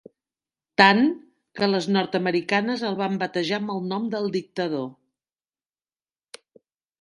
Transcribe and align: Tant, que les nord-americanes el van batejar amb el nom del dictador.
Tant, 0.81 1.01
que 1.59 1.67
les 1.73 1.87
nord-americanes 1.95 2.85
el 2.89 2.97
van 3.01 3.19
batejar 3.25 3.59
amb 3.61 3.75
el 3.75 3.85
nom 3.93 4.09
del 4.17 4.27
dictador. 4.37 4.89